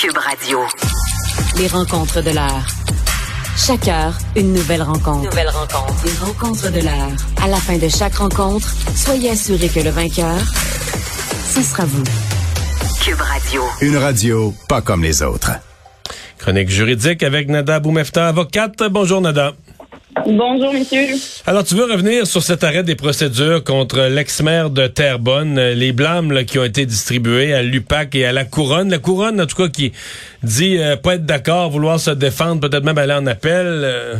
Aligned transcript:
Cube 0.00 0.16
Radio. 0.16 0.60
Les 1.58 1.66
rencontres 1.66 2.22
de 2.22 2.30
l'heure. 2.30 2.66
Chaque 3.54 3.86
heure, 3.86 4.16
une 4.34 4.54
nouvelle 4.54 4.80
rencontre. 4.80 5.24
Nouvelle 5.24 5.50
rencontre. 5.50 6.04
Les 6.06 6.26
rencontres 6.26 6.72
de 6.72 6.80
l'heure. 6.80 7.10
À 7.42 7.48
la 7.48 7.58
fin 7.58 7.76
de 7.76 7.86
chaque 7.86 8.14
rencontre, 8.14 8.66
soyez 8.96 9.28
assurés 9.28 9.68
que 9.68 9.80
le 9.80 9.90
vainqueur, 9.90 10.38
ce 11.54 11.62
sera 11.62 11.84
vous. 11.84 12.02
Cube 13.04 13.20
Radio. 13.20 13.62
Une 13.82 13.98
radio 13.98 14.54
pas 14.68 14.80
comme 14.80 15.02
les 15.02 15.22
autres. 15.22 15.50
Chronique 16.38 16.70
juridique 16.70 17.22
avec 17.22 17.50
Nada 17.50 17.78
Boumefta, 17.78 18.26
avocate. 18.26 18.82
Bonjour 18.90 19.20
Nada. 19.20 19.52
Bonjour, 20.32 20.72
monsieur. 20.72 21.06
Alors, 21.44 21.64
tu 21.64 21.74
veux 21.74 21.90
revenir 21.90 22.24
sur 22.24 22.40
cet 22.40 22.62
arrêt 22.62 22.84
des 22.84 22.94
procédures 22.94 23.64
contre 23.64 23.98
l'ex-maire 24.08 24.70
de 24.70 24.86
Terrebonne, 24.86 25.58
euh, 25.58 25.74
les 25.74 25.92
blâmes 25.92 26.30
là, 26.30 26.44
qui 26.44 26.56
ont 26.60 26.64
été 26.64 26.86
distribués 26.86 27.52
à 27.52 27.62
l'UPAC 27.62 28.14
et 28.14 28.26
à 28.26 28.32
la 28.32 28.44
Couronne. 28.44 28.90
La 28.90 28.98
Couronne, 28.98 29.40
en 29.40 29.46
tout 29.46 29.56
cas, 29.56 29.68
qui 29.68 29.92
dit 30.44 30.78
euh, 30.78 30.94
pas 30.96 31.16
être 31.16 31.26
d'accord, 31.26 31.70
vouloir 31.70 31.98
se 31.98 32.12
défendre, 32.12 32.60
peut-être 32.60 32.84
même 32.84 32.98
aller 32.98 33.12
en 33.14 33.26
appel. 33.26 33.66
euh. 33.66 34.14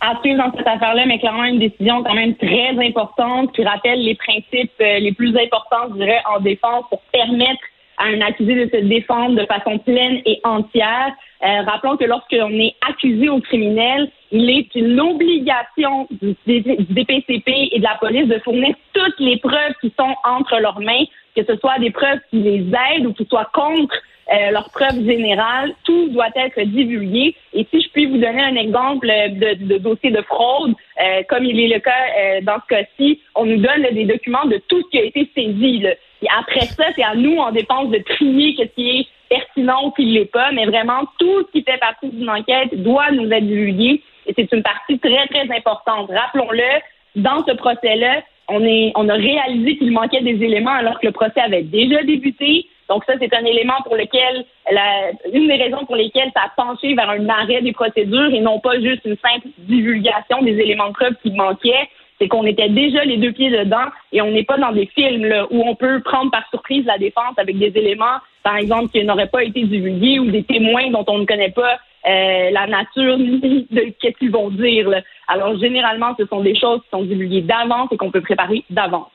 À 0.00 0.18
suivre 0.22 0.38
dans 0.38 0.56
cette 0.56 0.66
affaire-là, 0.66 1.04
mais 1.06 1.18
clairement 1.18 1.44
une 1.44 1.58
décision 1.58 2.02
quand 2.02 2.14
même 2.14 2.34
très 2.36 2.70
importante 2.86 3.52
qui 3.54 3.64
rappelle 3.64 4.02
les 4.02 4.14
principes 4.14 4.72
euh, 4.80 4.98
les 4.98 5.12
plus 5.12 5.36
importants, 5.36 5.88
je 5.90 5.98
dirais, 5.98 6.22
en 6.34 6.40
défense 6.40 6.84
pour 6.88 7.02
permettre 7.12 7.60
à 7.98 8.04
un 8.04 8.20
accusé 8.20 8.66
de 8.66 8.70
se 8.70 8.84
défendre 8.84 9.40
de 9.40 9.46
façon 9.46 9.78
pleine 9.78 10.20
et 10.24 10.40
entière. 10.44 11.12
Euh, 11.44 11.62
rappelons 11.62 11.96
que 11.96 12.04
lorsqu'on 12.04 12.52
est 12.58 12.74
accusé 12.88 13.28
au 13.28 13.40
criminel, 13.40 14.10
il 14.32 14.48
est 14.50 14.74
une 14.74 14.98
obligation 15.00 16.08
du, 16.10 16.34
DPCP 16.46 17.68
et 17.72 17.78
de 17.78 17.84
la 17.84 17.96
police 18.00 18.28
de 18.28 18.38
fournir 18.40 18.74
toutes 18.92 19.20
les 19.20 19.36
preuves 19.38 19.74
qui 19.80 19.92
sont 19.98 20.14
entre 20.24 20.58
leurs 20.60 20.80
mains, 20.80 21.04
que 21.34 21.44
ce 21.44 21.56
soit 21.56 21.78
des 21.78 21.90
preuves 21.90 22.20
qui 22.30 22.38
les 22.38 22.66
aident 22.94 23.06
ou 23.06 23.12
qui 23.12 23.26
soient 23.26 23.50
contre 23.52 23.94
euh, 24.32 24.50
leurs 24.50 24.70
preuves 24.70 25.04
générales. 25.04 25.72
Tout 25.84 26.08
doit 26.08 26.30
être 26.34 26.60
divulgué. 26.62 27.36
Et 27.52 27.66
si 27.70 27.80
je 27.80 27.88
puis 27.90 28.06
vous 28.06 28.18
donner 28.18 28.42
un 28.42 28.56
exemple 28.56 29.06
de, 29.06 29.78
dossier 29.78 30.10
de 30.10 30.22
fraude, 30.22 30.74
euh, 31.00 31.22
comme 31.28 31.44
il 31.44 31.60
est 31.60 31.74
le 31.74 31.80
cas 31.80 31.92
euh, 32.18 32.40
dans 32.42 32.56
ce 32.62 32.74
cas-ci, 32.74 33.20
on 33.34 33.44
nous 33.44 33.58
donne 33.58 33.86
des 33.92 34.04
documents 34.04 34.46
de 34.46 34.60
tout 34.68 34.82
ce 34.82 34.90
qui 34.90 34.98
a 34.98 35.04
été 35.04 35.30
saisi. 35.34 35.78
Là. 35.78 35.90
Et 36.22 36.26
après 36.38 36.66
ça, 36.66 36.86
c'est 36.96 37.04
à 37.04 37.14
nous 37.14 37.36
en 37.36 37.52
dépense 37.52 37.90
de 37.90 37.98
trier 37.98 38.56
ce 38.58 38.64
qui 38.74 38.98
est 38.98 39.06
pertinent 39.28 39.86
ou 39.86 39.90
qui 39.92 40.06
ne 40.06 40.12
l'est 40.12 40.32
pas, 40.32 40.50
mais 40.52 40.66
vraiment 40.66 41.04
tout 41.18 41.46
ce 41.46 41.52
qui 41.52 41.62
fait 41.62 41.78
partie 41.78 42.08
d'une 42.08 42.30
enquête 42.30 42.74
doit 42.82 43.10
nous 43.12 43.30
être 43.30 43.46
divulgué. 43.46 44.02
Et 44.26 44.34
c'est 44.34 44.50
une 44.52 44.62
partie 44.62 44.98
très, 44.98 45.26
très 45.28 45.56
importante. 45.56 46.10
Rappelons-le, 46.10 46.80
dans 47.16 47.44
ce 47.46 47.52
procès-là, 47.52 48.22
on, 48.48 48.64
est, 48.64 48.92
on 48.94 49.08
a 49.08 49.14
réalisé 49.14 49.76
qu'il 49.76 49.92
manquait 49.92 50.20
des 50.20 50.42
éléments 50.42 50.72
alors 50.72 51.00
que 51.00 51.06
le 51.06 51.12
procès 51.12 51.40
avait 51.40 51.62
déjà 51.62 52.02
débuté. 52.02 52.66
Donc 52.88 53.04
ça, 53.04 53.14
c'est 53.20 53.34
un 53.34 53.44
élément 53.44 53.80
pour 53.84 53.96
lequel, 53.96 54.44
la, 54.70 55.10
une 55.32 55.48
des 55.48 55.56
raisons 55.56 55.84
pour 55.86 55.96
lesquelles 55.96 56.30
ça 56.34 56.42
a 56.44 56.52
penché 56.56 56.94
vers 56.94 57.10
un 57.10 57.28
arrêt 57.28 57.62
des 57.62 57.72
procédures 57.72 58.32
et 58.32 58.40
non 58.40 58.60
pas 58.60 58.80
juste 58.80 59.04
une 59.04 59.16
simple 59.16 59.48
divulgation 59.58 60.42
des 60.42 60.52
éléments 60.52 60.88
de 60.88 60.92
preuve 60.92 61.14
qui 61.22 61.30
manquaient. 61.32 61.88
C'est 62.18 62.28
qu'on 62.28 62.46
était 62.46 62.70
déjà 62.70 63.04
les 63.04 63.18
deux 63.18 63.32
pieds 63.32 63.50
dedans 63.50 63.86
et 64.10 64.22
on 64.22 64.30
n'est 64.30 64.44
pas 64.44 64.56
dans 64.56 64.72
des 64.72 64.86
films 64.86 65.26
là, 65.26 65.46
où 65.50 65.62
on 65.68 65.74
peut 65.74 66.00
prendre 66.00 66.30
par 66.30 66.48
surprise 66.48 66.86
la 66.86 66.96
défense 66.96 67.34
avec 67.36 67.58
des 67.58 67.72
éléments, 67.74 68.18
par 68.42 68.56
exemple, 68.56 68.88
qui 68.88 69.04
n'auraient 69.04 69.26
pas 69.26 69.44
été 69.44 69.64
divulgués 69.64 70.18
ou 70.18 70.30
des 70.30 70.42
témoins 70.42 70.90
dont 70.90 71.04
on 71.08 71.18
ne 71.18 71.26
connaît 71.26 71.50
pas 71.50 71.78
euh, 72.06 72.50
la 72.52 72.66
nature 72.68 73.18
ni 73.18 73.66
de 73.70 73.92
qu'est-ce 74.00 74.16
qu'ils 74.16 74.30
vont 74.30 74.48
dire. 74.48 74.88
Là. 74.88 75.02
Alors 75.28 75.58
généralement, 75.58 76.14
ce 76.18 76.24
sont 76.26 76.40
des 76.40 76.58
choses 76.58 76.80
qui 76.82 76.90
sont 76.90 77.02
divulguées 77.02 77.42
d'avance 77.42 77.88
et 77.90 77.96
qu'on 77.96 78.10
peut 78.10 78.22
préparer 78.22 78.64
d'avance. 78.70 79.10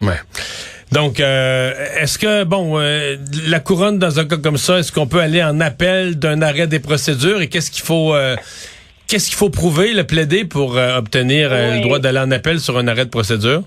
Ouais. 0.00 0.16
Donc, 0.92 1.20
euh, 1.20 1.72
est-ce 2.00 2.18
que, 2.18 2.44
bon, 2.44 2.78
euh, 2.80 3.16
la 3.46 3.60
couronne, 3.60 3.98
dans 3.98 4.18
un 4.18 4.24
cas 4.24 4.36
comme 4.38 4.56
ça, 4.56 4.78
est-ce 4.80 4.90
qu'on 4.90 5.06
peut 5.06 5.20
aller 5.20 5.42
en 5.42 5.60
appel 5.60 6.18
d'un 6.18 6.42
arrêt 6.42 6.66
des 6.66 6.80
procédures 6.80 7.40
et 7.42 7.48
qu'est-ce 7.48 7.70
qu'il 7.70 7.82
faut... 7.84 8.14
euh, 8.14 8.36
Qu'est-ce 9.06 9.26
qu'il 9.26 9.34
faut 9.34 9.50
prouver, 9.50 9.92
le 9.92 10.04
plaider 10.04 10.44
pour 10.44 10.76
euh, 10.78 10.96
obtenir 10.96 11.48
euh, 11.50 11.70
Oui. 11.72 11.76
le 11.78 11.82
droit 11.82 11.98
d'aller 11.98 12.20
en 12.20 12.30
appel 12.30 12.60
sur 12.60 12.78
un 12.78 12.86
arrêt 12.86 13.04
de 13.06 13.10
procédure? 13.10 13.64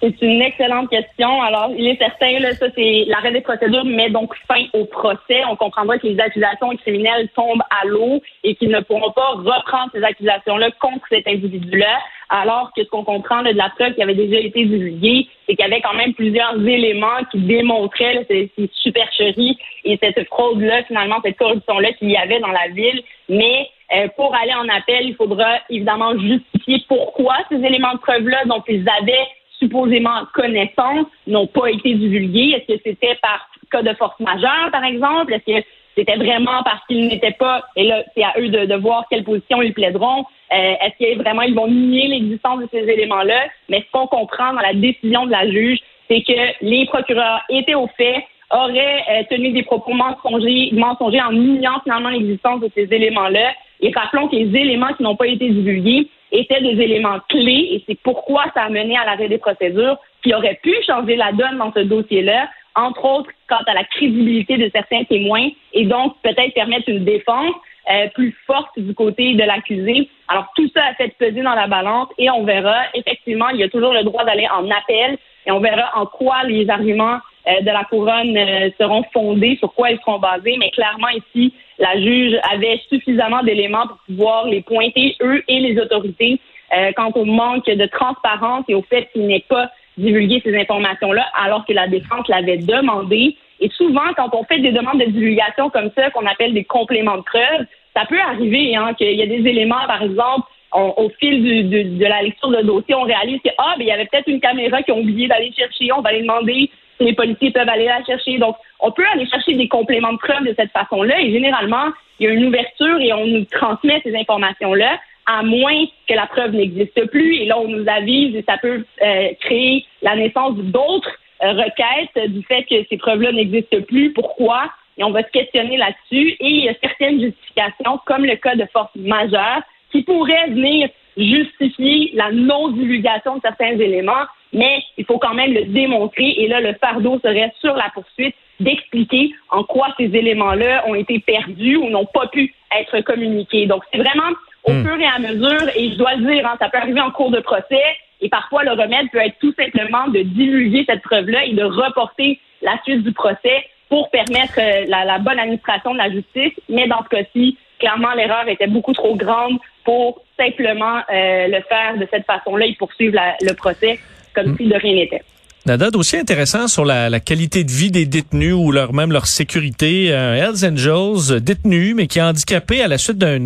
C'est 0.00 0.22
une 0.22 0.40
excellente 0.40 0.88
question. 0.88 1.42
Alors, 1.42 1.72
il 1.76 1.86
est 1.86 1.98
certain, 1.98 2.38
là, 2.38 2.54
ça, 2.54 2.66
c'est 2.74 3.04
l'arrêt 3.06 3.32
des 3.32 3.42
procédures 3.42 3.84
met 3.84 4.08
donc 4.08 4.34
fin 4.48 4.64
au 4.72 4.86
procès. 4.86 5.44
On 5.46 5.56
comprendra 5.56 5.98
que 5.98 6.06
les 6.06 6.18
accusations 6.18 6.74
criminelles 6.78 7.28
tombent 7.34 7.62
à 7.68 7.86
l'eau 7.86 8.22
et 8.42 8.54
qu'ils 8.54 8.70
ne 8.70 8.80
pourront 8.80 9.12
pas 9.12 9.32
reprendre 9.32 9.90
ces 9.92 10.02
accusations-là 10.02 10.70
contre 10.80 11.04
cet 11.10 11.28
individu-là. 11.28 11.98
Alors 12.30 12.70
que 12.74 12.82
ce 12.82 12.88
qu'on 12.88 13.04
comprend 13.04 13.42
là, 13.42 13.52
de 13.52 13.58
la 13.58 13.68
preuve 13.70 13.94
qui 13.94 14.02
avait 14.02 14.14
déjà 14.14 14.38
été 14.38 14.64
divulguée, 14.64 15.28
c'est 15.46 15.54
qu'il 15.54 15.66
y 15.66 15.70
avait 15.70 15.82
quand 15.82 15.94
même 15.94 16.14
plusieurs 16.14 16.54
éléments 16.66 17.24
qui 17.30 17.38
démontraient 17.40 18.14
là, 18.14 18.20
ces, 18.26 18.50
supercheries 18.72 19.58
et 19.84 19.98
cette 20.02 20.26
fraude-là, 20.28 20.84
finalement, 20.84 21.16
cette 21.22 21.36
corruption-là 21.36 21.92
qu'il 21.94 22.10
y 22.10 22.16
avait 22.16 22.40
dans 22.40 22.52
la 22.52 22.68
ville. 22.68 23.02
Mais 23.28 23.68
euh, 23.94 24.08
pour 24.16 24.34
aller 24.34 24.54
en 24.54 24.68
appel, 24.68 25.08
il 25.08 25.16
faudra 25.16 25.58
évidemment 25.68 26.16
justifier 26.18 26.84
pourquoi 26.88 27.36
ces 27.50 27.56
éléments 27.56 27.94
de 27.94 27.98
preuve-là 27.98 28.44
dont 28.46 28.62
ils 28.66 28.86
avaient 28.88 29.26
supposément 29.60 30.24
connaissance 30.34 31.06
n'ont 31.26 31.46
pas 31.46 31.70
été 31.70 31.94
divulgués. 31.94 32.56
Est-ce 32.56 32.74
que 32.74 32.80
c'était 32.84 33.16
par 33.22 33.48
cas 33.70 33.82
de 33.82 33.94
force 33.94 34.18
majeure, 34.18 34.70
par 34.72 34.84
exemple? 34.84 35.32
Est-ce 35.32 35.60
que 35.60 35.66
c'était 35.96 36.16
vraiment 36.16 36.62
parce 36.64 36.84
qu'ils 36.86 37.08
n'étaient 37.08 37.36
pas, 37.38 37.62
et 37.76 37.84
là, 37.84 38.02
c'est 38.14 38.22
à 38.22 38.34
eux 38.38 38.48
de, 38.48 38.74
voir 38.76 39.04
quelle 39.10 39.24
position 39.24 39.60
ils 39.62 39.74
plaideront. 39.74 40.24
Euh, 40.52 40.74
Est-ce 40.80 40.98
que 40.98 41.18
vraiment 41.18 41.42
ils 41.42 41.54
vont 41.54 41.68
nier 41.68 42.08
l'existence 42.08 42.60
de 42.60 42.68
ces 42.72 42.88
éléments-là? 42.88 43.48
Mais 43.68 43.80
ce 43.80 43.92
qu'on 43.92 44.06
comprend 44.06 44.52
dans 44.54 44.60
la 44.60 44.74
décision 44.74 45.26
de 45.26 45.30
la 45.30 45.48
juge, 45.50 45.78
c'est 46.08 46.22
que 46.22 46.64
les 46.64 46.86
procureurs 46.86 47.42
étaient 47.50 47.74
au 47.74 47.88
fait, 47.96 48.24
auraient 48.50 49.04
euh, 49.10 49.22
tenu 49.30 49.52
des 49.52 49.62
propos 49.62 49.92
mensongers, 49.92 50.70
mensongers 50.72 51.20
en 51.20 51.32
niant 51.32 51.80
finalement 51.82 52.08
l'existence 52.08 52.60
de 52.60 52.70
ces 52.74 52.88
éléments-là. 52.92 53.52
Et 53.80 53.92
rappelons 53.94 54.28
que 54.28 54.36
les 54.36 54.56
éléments 54.58 54.92
qui 54.94 55.02
n'ont 55.02 55.16
pas 55.16 55.26
été 55.26 55.50
divulgués 55.50 56.08
étaient 56.32 56.60
des 56.60 56.80
éléments 56.82 57.18
clés 57.28 57.68
et 57.72 57.84
c'est 57.86 57.98
pourquoi 58.02 58.44
ça 58.54 58.62
a 58.62 58.68
mené 58.68 58.96
à 58.96 59.04
l'arrêt 59.04 59.28
des 59.28 59.38
procédures 59.38 59.98
qui 60.22 60.34
aurait 60.34 60.58
pu 60.62 60.74
changer 60.86 61.16
la 61.16 61.32
donne 61.32 61.58
dans 61.58 61.72
ce 61.72 61.80
dossier-là, 61.80 62.48
entre 62.74 63.04
autres 63.04 63.30
quant 63.48 63.62
à 63.66 63.74
la 63.74 63.84
crédibilité 63.84 64.56
de 64.58 64.70
certains 64.72 65.04
témoins 65.04 65.48
et 65.72 65.84
donc 65.86 66.16
peut-être 66.22 66.54
permettre 66.54 66.88
une 66.88 67.04
défense 67.04 67.54
euh, 67.90 68.08
plus 68.14 68.36
forte 68.46 68.78
du 68.78 68.94
côté 68.94 69.34
de 69.34 69.42
l'accusé. 69.42 70.08
Alors 70.28 70.46
tout 70.54 70.68
ça 70.74 70.84
a 70.84 70.94
fait 70.94 71.14
peser 71.18 71.42
dans 71.42 71.54
la 71.54 71.66
balance 71.66 72.08
et 72.18 72.30
on 72.30 72.44
verra. 72.44 72.82
Effectivement, 72.94 73.48
il 73.48 73.58
y 73.58 73.62
a 73.64 73.68
toujours 73.68 73.92
le 73.92 74.04
droit 74.04 74.24
d'aller 74.24 74.46
en 74.48 74.70
appel 74.70 75.18
et 75.46 75.50
on 75.50 75.60
verra 75.60 75.90
en 75.98 76.06
quoi 76.06 76.44
les 76.44 76.68
arguments 76.68 77.18
de 77.46 77.66
la 77.66 77.84
couronne 77.84 78.36
euh, 78.36 78.70
seront 78.78 79.02
fondés, 79.12 79.56
sur 79.58 79.72
quoi 79.72 79.90
ils 79.90 79.98
seront 80.00 80.18
basés. 80.18 80.56
Mais 80.58 80.70
clairement 80.70 81.08
ici, 81.08 81.52
la 81.78 81.98
juge 82.00 82.36
avait 82.52 82.80
suffisamment 82.88 83.42
d'éléments 83.42 83.86
pour 83.86 83.98
pouvoir 84.06 84.46
les 84.46 84.60
pointer, 84.60 85.16
eux 85.22 85.42
et 85.48 85.60
les 85.60 85.78
autorités, 85.80 86.38
euh, 86.76 86.92
quant 86.96 87.10
au 87.14 87.24
manque 87.24 87.66
de 87.66 87.86
transparence 87.86 88.64
et 88.68 88.74
au 88.74 88.82
fait 88.82 89.08
qu'il 89.12 89.26
n'ait 89.26 89.44
pas 89.48 89.70
divulgué 89.96 90.40
ces 90.44 90.56
informations-là 90.56 91.26
alors 91.34 91.64
que 91.66 91.72
la 91.72 91.88
défense 91.88 92.28
l'avait 92.28 92.58
demandé. 92.58 93.36
Et 93.60 93.68
souvent, 93.70 94.12
quand 94.16 94.30
on 94.34 94.44
fait 94.44 94.60
des 94.60 94.72
demandes 94.72 95.00
de 95.00 95.06
divulgation 95.06 95.68
comme 95.68 95.90
ça, 95.94 96.10
qu'on 96.10 96.26
appelle 96.26 96.54
des 96.54 96.64
compléments 96.64 97.16
de 97.18 97.22
preuve, 97.22 97.66
ça 97.94 98.06
peut 98.06 98.20
arriver 98.20 98.76
hein, 98.76 98.94
qu'il 98.94 99.12
y 99.12 99.22
a 99.22 99.26
des 99.26 99.46
éléments, 99.48 99.84
par 99.86 100.02
exemple, 100.02 100.46
on- 100.72 100.94
au 100.96 101.10
fil 101.18 101.42
du- 101.42 101.64
du- 101.64 101.84
de 101.98 102.06
la 102.06 102.22
lecture 102.22 102.48
de 102.50 102.62
dossier, 102.62 102.94
on 102.94 103.02
réalise 103.02 103.40
que 103.42 103.50
ah, 103.58 103.74
ben, 103.76 103.82
il 103.84 103.88
y 103.88 103.92
avait 103.92 104.06
peut-être 104.06 104.28
une 104.28 104.40
caméra 104.40 104.82
qui 104.82 104.92
ont 104.92 105.00
oublié 105.00 105.26
d'aller 105.26 105.52
chercher, 105.56 105.92
on 105.92 106.00
va 106.00 106.10
aller 106.10 106.22
demander 106.22 106.70
les 107.00 107.14
policiers 107.14 107.50
peuvent 107.50 107.68
aller 107.68 107.86
la 107.86 108.04
chercher. 108.04 108.38
Donc, 108.38 108.56
on 108.80 108.92
peut 108.92 109.04
aller 109.12 109.26
chercher 109.26 109.54
des 109.54 109.68
compléments 109.68 110.12
de 110.12 110.18
preuve 110.18 110.44
de 110.44 110.54
cette 110.56 110.72
façon-là 110.72 111.20
et 111.20 111.32
généralement, 111.32 111.88
il 112.18 112.26
y 112.26 112.28
a 112.28 112.32
une 112.32 112.46
ouverture 112.46 113.00
et 113.00 113.12
on 113.12 113.26
nous 113.26 113.44
transmet 113.46 114.00
ces 114.02 114.14
informations-là, 114.14 114.98
à 115.26 115.42
moins 115.42 115.84
que 116.08 116.14
la 116.14 116.26
preuve 116.26 116.52
n'existe 116.52 117.06
plus. 117.10 117.36
Et 117.36 117.46
là, 117.46 117.58
on 117.58 117.68
nous 117.68 117.88
avise 117.88 118.36
et 118.36 118.44
ça 118.46 118.58
peut 118.58 118.84
euh, 119.02 119.28
créer 119.40 119.86
la 120.02 120.16
naissance 120.16 120.56
d'autres 120.56 121.10
euh, 121.42 121.52
requêtes 121.52 122.30
du 122.30 122.42
fait 122.42 122.64
que 122.64 122.84
ces 122.88 122.96
preuves-là 122.96 123.32
n'existent 123.32 123.80
plus. 123.88 124.12
Pourquoi? 124.12 124.70
Et 124.98 125.04
on 125.04 125.10
va 125.10 125.22
se 125.22 125.30
questionner 125.30 125.78
là-dessus. 125.78 126.36
Et 126.40 126.48
il 126.48 126.64
y 126.64 126.68
a 126.68 126.74
certaines 126.82 127.20
justifications, 127.20 127.98
comme 128.06 128.26
le 128.26 128.36
cas 128.36 128.54
de 128.54 128.66
force 128.72 128.94
majeure, 128.96 129.62
qui 129.90 130.02
pourraient 130.02 130.48
venir 130.48 130.88
justifier 131.16 132.10
la 132.14 132.30
non-divulgation 132.32 133.36
de 133.36 133.40
certains 133.42 133.78
éléments, 133.78 134.26
mais 134.52 134.82
il 134.96 135.04
faut 135.04 135.18
quand 135.18 135.34
même 135.34 135.52
le 135.52 135.64
démontrer. 135.64 136.34
Et 136.38 136.48
là, 136.48 136.60
le 136.60 136.74
fardeau 136.74 137.18
serait 137.22 137.52
sur 137.60 137.74
la 137.74 137.90
poursuite 137.94 138.34
d'expliquer 138.58 139.32
en 139.50 139.64
quoi 139.64 139.88
ces 139.98 140.04
éléments-là 140.04 140.84
ont 140.86 140.94
été 140.94 141.18
perdus 141.18 141.76
ou 141.76 141.88
n'ont 141.88 142.06
pas 142.06 142.26
pu 142.28 142.54
être 142.78 143.00
communiqués. 143.02 143.66
Donc, 143.66 143.82
c'est 143.92 143.98
vraiment 143.98 144.30
au 144.64 144.72
Hmm. 144.72 144.84
fur 144.84 145.00
et 145.00 145.06
à 145.06 145.18
mesure, 145.18 145.68
et 145.74 145.90
je 145.90 145.96
dois 145.96 146.14
le 146.16 146.30
dire, 146.30 146.46
hein, 146.46 146.56
ça 146.60 146.68
peut 146.68 146.76
arriver 146.76 147.00
en 147.00 147.10
cours 147.10 147.30
de 147.30 147.40
procès, 147.40 147.82
et 148.20 148.28
parfois 148.28 148.62
le 148.62 148.72
remède 148.72 149.10
peut 149.10 149.18
être 149.18 149.38
tout 149.40 149.54
simplement 149.54 150.06
de 150.08 150.20
divulguer 150.20 150.84
cette 150.86 151.00
preuve-là 151.02 151.46
et 151.46 151.54
de 151.54 151.64
reporter 151.64 152.38
la 152.60 152.78
suite 152.84 153.02
du 153.02 153.12
procès 153.12 153.64
pour 153.88 154.10
permettre 154.10 154.58
euh, 154.58 154.84
la, 154.86 155.06
la 155.06 155.18
bonne 155.18 155.38
administration 155.38 155.94
de 155.94 155.98
la 155.98 156.10
justice. 156.10 156.52
Mais 156.68 156.86
dans 156.86 157.02
ce 157.04 157.08
cas-ci, 157.08 157.56
clairement, 157.78 158.12
l'erreur 158.14 158.46
était 158.48 158.66
beaucoup 158.66 158.92
trop 158.92 159.16
grande 159.16 159.58
pour 159.84 160.20
simplement 160.40 160.98
euh, 160.98 161.46
le 161.48 161.60
faire 161.68 161.98
de 161.98 162.06
cette 162.10 162.24
façon-là 162.26 162.66
et 162.66 162.74
poursuivre 162.78 163.14
la- 163.14 163.36
le 163.42 163.54
procès 163.54 163.98
comme 164.34 164.56
si 164.56 164.66
de 164.66 164.74
rien 164.74 164.94
n'était. 164.94 165.22
Nada, 165.66 165.90
dossier 165.90 166.18
intéressant 166.18 166.68
sur 166.68 166.86
la, 166.86 167.20
qualité 167.20 167.64
de 167.64 167.70
vie 167.70 167.90
des 167.90 168.06
détenus 168.06 168.54
ou 168.54 168.72
leur 168.72 168.94
même 168.94 169.12
leur 169.12 169.26
sécurité. 169.26 170.14
Un 170.14 170.34
Hells 170.34 170.64
Angels 170.64 171.32
euh, 171.36 171.40
détenu, 171.40 171.92
mais 171.94 172.06
qui 172.06 172.18
est 172.18 172.22
handicapé 172.22 172.80
à 172.82 172.88
la 172.88 172.96
suite 172.96 173.18
d'un 173.18 173.38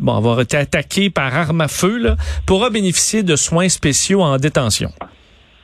bon, 0.00 0.16
avoir 0.16 0.40
été 0.40 0.56
attaqué 0.56 1.10
par 1.10 1.36
arme 1.36 1.60
à 1.60 1.68
feu, 1.68 1.98
là, 1.98 2.16
pourra 2.46 2.70
bénéficier 2.70 3.22
de 3.22 3.36
soins 3.36 3.68
spéciaux 3.68 4.22
en 4.22 4.38
détention. 4.38 4.88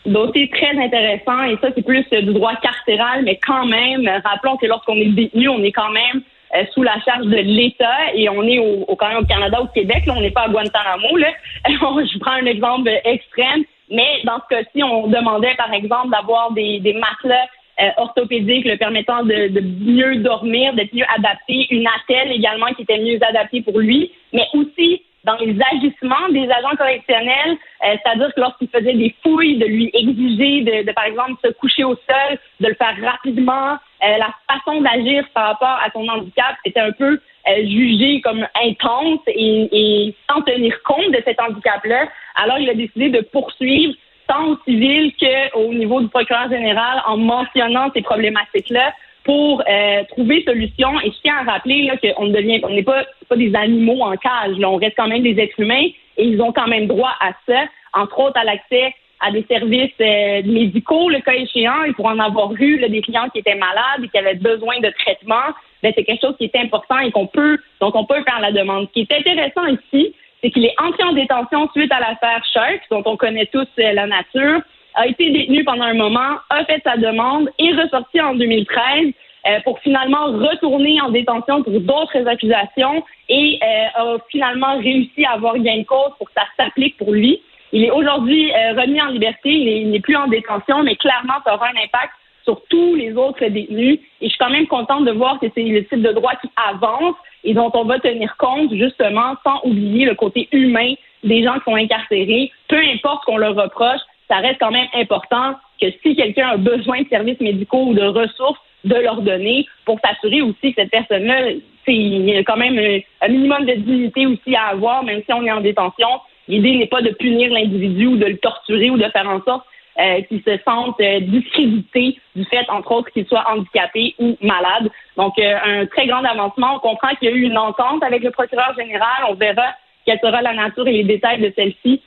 Dossier 0.04 0.50
très 0.50 0.78
intéressant 0.78 1.42
et 1.44 1.56
ça 1.62 1.68
c'est 1.74 1.84
plus 1.84 2.04
du 2.12 2.32
droit 2.34 2.52
carcéral, 2.62 3.24
mais 3.24 3.40
quand 3.44 3.66
même, 3.66 4.06
rappelons 4.24 4.56
que 4.58 4.66
lorsqu'on 4.66 4.96
est 4.96 5.12
détenu, 5.12 5.48
on 5.48 5.62
est 5.64 5.72
quand 5.72 5.90
même 5.90 6.22
euh, 6.54 6.64
sous 6.72 6.82
la 6.82 7.00
charge 7.00 7.26
de 7.26 7.36
l'État 7.36 8.14
et 8.14 8.28
on 8.28 8.42
est 8.42 8.58
au, 8.58 8.94
quand 8.96 9.08
même 9.08 9.18
au 9.18 9.26
Canada, 9.26 9.60
au 9.60 9.66
Québec, 9.66 10.06
là, 10.06 10.14
on 10.16 10.20
n'est 10.20 10.30
pas 10.30 10.42
à 10.42 10.48
Guantanamo. 10.48 11.16
Là. 11.16 11.28
Je 11.66 12.18
prends 12.18 12.32
un 12.32 12.46
exemple 12.46 12.90
extrême 13.04 13.64
mais 13.90 14.20
dans 14.24 14.40
ce 14.40 14.54
cas-ci, 14.54 14.82
on 14.82 15.06
demandait, 15.06 15.54
par 15.56 15.72
exemple, 15.72 16.10
d'avoir 16.10 16.52
des, 16.52 16.80
des 16.80 16.94
matelas 16.94 17.46
euh, 17.80 17.90
orthopédiques 17.98 18.66
le 18.66 18.76
permettant 18.76 19.22
de, 19.22 19.48
de 19.48 19.60
mieux 19.60 20.16
dormir, 20.16 20.74
d'être 20.74 20.94
mieux 20.94 21.04
adapté, 21.16 21.66
une 21.70 21.86
attelle 21.86 22.32
également 22.32 22.66
qui 22.74 22.82
était 22.82 22.98
mieux 22.98 23.18
adaptée 23.22 23.62
pour 23.62 23.78
lui, 23.78 24.10
mais 24.32 24.46
aussi 24.54 25.02
dans 25.26 25.36
les 25.38 25.56
agissements 25.72 26.28
des 26.30 26.48
agents 26.50 26.76
correctionnels, 26.78 27.56
euh, 27.84 27.96
c'est-à-dire 28.02 28.32
que 28.34 28.40
lorsqu'il 28.40 28.68
faisait 28.68 28.94
des 28.94 29.14
fouilles, 29.22 29.58
de 29.58 29.66
lui 29.66 29.90
exiger 29.92 30.62
de, 30.62 30.86
de, 30.86 30.92
par 30.92 31.04
exemple, 31.04 31.34
se 31.44 31.50
coucher 31.52 31.82
au 31.82 31.96
sol, 31.96 32.38
de 32.60 32.68
le 32.68 32.74
faire 32.74 32.96
rapidement, 33.02 33.72
euh, 33.72 34.18
la 34.18 34.32
façon 34.48 34.80
d'agir 34.80 35.26
par 35.34 35.48
rapport 35.48 35.78
à 35.84 35.90
son 35.92 36.06
handicap 36.08 36.54
était 36.64 36.80
un 36.80 36.92
peu 36.92 37.18
euh, 37.48 37.66
jugé 37.66 38.20
comme 38.20 38.46
intense 38.64 39.20
et, 39.26 39.68
et 39.72 40.14
sans 40.30 40.42
tenir 40.42 40.80
compte 40.84 41.10
de 41.10 41.20
cet 41.24 41.40
handicap-là. 41.40 42.08
Alors, 42.36 42.58
il 42.58 42.70
a 42.70 42.74
décidé 42.74 43.08
de 43.10 43.20
poursuivre 43.20 43.94
tant 44.28 44.44
au 44.50 44.58
civil 44.64 45.12
qu'au 45.20 45.72
niveau 45.72 46.00
du 46.00 46.08
procureur 46.08 46.48
général 46.50 47.02
en 47.06 47.16
mentionnant 47.16 47.90
ces 47.94 48.02
problématiques-là 48.02 48.92
pour 49.26 49.62
euh, 49.68 50.04
trouver 50.10 50.44
solution. 50.44 50.88
Et 51.00 51.10
je 51.10 51.16
tiens 51.22 51.36
à 51.38 51.52
rappeler 51.52 51.90
qu'on 52.00 52.26
ne 52.26 52.32
devient, 52.32 52.60
on 52.62 52.70
n'est 52.70 52.84
pas, 52.84 53.04
pas 53.28 53.36
des 53.36 53.54
animaux 53.54 54.00
en 54.00 54.16
cage. 54.16 54.56
Là. 54.56 54.70
On 54.70 54.76
reste 54.76 54.94
quand 54.96 55.08
même 55.08 55.22
des 55.22 55.38
êtres 55.38 55.58
humains 55.58 55.88
et 56.16 56.24
ils 56.24 56.40
ont 56.40 56.52
quand 56.52 56.68
même 56.68 56.86
droit 56.86 57.12
à 57.20 57.32
ça, 57.46 57.64
entre 57.92 58.20
autres 58.20 58.38
à 58.38 58.44
l'accès 58.44 58.94
à 59.20 59.30
des 59.30 59.44
services 59.48 59.90
euh, 60.00 60.42
médicaux, 60.44 61.08
le 61.08 61.20
cas 61.20 61.32
échéant, 61.32 61.84
et 61.84 61.92
pour 61.94 62.04
en 62.04 62.18
avoir 62.18 62.52
vu 62.52 62.78
des 62.78 63.00
clients 63.00 63.28
qui 63.30 63.38
étaient 63.38 63.54
malades 63.54 64.04
et 64.04 64.08
qui 64.08 64.18
avaient 64.18 64.34
besoin 64.34 64.78
de 64.80 64.90
traitement, 64.90 65.54
ben, 65.82 65.90
c'est 65.96 66.04
quelque 66.04 66.20
chose 66.20 66.36
qui 66.36 66.44
est 66.44 66.56
important 66.56 66.98
et 66.98 67.10
qu'on 67.10 67.26
peut, 67.26 67.58
donc 67.80 67.94
on 67.94 68.04
peut 68.04 68.22
faire 68.24 68.40
la 68.40 68.52
demande. 68.52 68.88
Ce 68.88 68.92
qui 68.92 69.08
est 69.08 69.18
intéressant 69.18 69.66
ici, 69.68 70.14
c'est 70.42 70.50
qu'il 70.50 70.66
est 70.66 70.74
entré 70.78 71.02
en 71.04 71.14
détention 71.14 71.66
suite 71.74 71.90
à 71.92 72.00
l'affaire 72.00 72.44
Shark, 72.52 72.82
dont 72.90 73.02
on 73.06 73.16
connaît 73.16 73.46
tous 73.46 73.66
euh, 73.78 73.92
la 73.92 74.06
nature, 74.06 74.60
a 74.96 75.06
été 75.06 75.30
détenu 75.30 75.64
pendant 75.64 75.84
un 75.84 75.94
moment, 75.94 76.38
a 76.50 76.64
fait 76.64 76.82
sa 76.84 76.96
demande 76.96 77.48
et 77.58 77.72
ressorti 77.72 78.20
en 78.20 78.34
2013 78.34 79.12
euh, 79.46 79.60
pour 79.64 79.78
finalement 79.80 80.26
retourner 80.26 81.00
en 81.00 81.10
détention 81.10 81.62
pour 81.62 81.78
d'autres 81.80 82.26
accusations 82.26 83.04
et 83.28 83.60
a 83.94 84.16
finalement 84.30 84.78
réussi 84.78 85.24
à 85.24 85.32
avoir 85.32 85.56
gain 85.58 85.78
de 85.78 85.84
cause 85.84 86.12
pour 86.18 86.26
que 86.26 86.32
ça 86.34 86.46
s'applique 86.56 86.96
pour 86.96 87.12
lui. 87.12 87.40
Il 87.72 87.84
est 87.84 87.90
aujourd'hui 87.90 88.50
euh, 88.52 88.72
remis 88.80 89.00
en 89.02 89.08
liberté, 89.08 89.50
il 89.50 89.90
n'est 89.90 90.00
plus 90.00 90.16
en 90.16 90.28
détention, 90.28 90.82
mais 90.82 90.96
clairement, 90.96 91.34
ça 91.44 91.54
aura 91.54 91.66
un 91.66 91.84
impact 91.84 92.12
sur 92.44 92.62
tous 92.70 92.94
les 92.94 93.12
autres 93.14 93.44
détenus. 93.46 93.98
Et 94.20 94.26
je 94.26 94.28
suis 94.28 94.38
quand 94.38 94.50
même 94.50 94.66
contente 94.66 95.04
de 95.04 95.12
voir 95.12 95.38
que 95.40 95.46
c'est 95.54 95.62
le 95.62 95.84
type 95.84 96.02
de 96.02 96.12
droit 96.12 96.32
qui 96.40 96.48
avance 96.56 97.16
et 97.44 97.54
dont 97.54 97.70
on 97.74 97.84
va 97.84 97.98
tenir 97.98 98.36
compte 98.38 98.72
justement 98.72 99.34
sans 99.44 99.60
oublier 99.64 100.06
le 100.06 100.14
côté 100.14 100.48
humain 100.52 100.94
des 101.24 101.42
gens 101.42 101.54
qui 101.54 101.64
sont 101.64 101.74
incarcérés. 101.74 102.52
Peu 102.68 102.78
importe 102.78 103.24
qu'on 103.24 103.36
leur 103.36 103.54
reproche, 103.54 104.00
ça 104.28 104.36
reste 104.36 104.58
quand 104.60 104.70
même 104.70 104.88
important 104.94 105.54
que 105.80 105.86
si 106.02 106.16
quelqu'un 106.16 106.48
a 106.48 106.56
besoin 106.56 107.02
de 107.02 107.08
services 107.08 107.40
médicaux 107.40 107.86
ou 107.88 107.94
de 107.94 108.02
ressources, 108.02 108.58
de 108.84 108.94
leur 108.94 109.20
donner 109.22 109.66
pour 109.84 109.98
s'assurer 110.00 110.42
aussi 110.42 110.72
que 110.72 110.82
cette 110.82 110.90
personne-là, 110.90 111.50
il 111.88 112.28
y 112.28 112.36
a 112.36 112.44
quand 112.44 112.56
même 112.56 112.78
un 113.20 113.28
minimum 113.28 113.64
de 113.64 113.74
dignité 113.74 114.26
aussi 114.26 114.54
à 114.56 114.68
avoir, 114.68 115.04
même 115.04 115.22
si 115.24 115.32
on 115.32 115.44
est 115.44 115.52
en 115.52 115.60
détention. 115.60 116.08
L'idée 116.48 116.76
n'est 116.76 116.86
pas 116.86 117.02
de 117.02 117.10
punir 117.10 117.52
l'individu 117.52 118.06
ou 118.06 118.16
de 118.16 118.26
le 118.26 118.38
torturer 118.38 118.90
ou 118.90 118.96
de 118.96 119.08
faire 119.10 119.28
en 119.28 119.42
sorte 119.42 119.64
euh, 119.98 120.20
qu'il 120.22 120.42
se 120.42 120.58
sente 120.64 121.00
euh, 121.00 121.20
discrédité 121.20 122.18
du 122.34 122.44
fait, 122.44 122.68
entre 122.68 122.92
autres, 122.92 123.10
qu'il 123.12 123.26
soit 123.26 123.44
handicapé 123.50 124.14
ou 124.18 124.36
malade. 124.42 124.90
Donc, 125.16 125.38
euh, 125.38 125.56
un 125.64 125.86
très 125.86 126.06
grand 126.06 126.22
avancement. 126.22 126.76
On 126.76 126.78
comprend 126.80 127.14
qu'il 127.16 127.30
y 127.30 127.32
a 127.32 127.34
eu 127.34 127.42
une 127.42 127.58
entente 127.58 128.02
avec 128.02 128.22
le 128.22 128.30
procureur 128.30 128.74
général. 128.76 129.24
On 129.30 129.34
verra 129.34 129.64
quelle 130.04 130.20
sera 130.20 130.42
la 130.42 130.52
nature 130.52 130.86
et 130.86 130.92
les 130.92 131.04
détails 131.04 131.40
de 131.40 131.52
celle-ci 131.56 132.02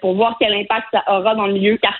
pour 0.00 0.14
voir 0.14 0.36
quel 0.38 0.54
impact 0.54 0.86
ça 0.92 1.02
aura 1.08 1.34
dans 1.34 1.46
le 1.46 1.54
milieu 1.54 1.76
carcéral. 1.76 1.98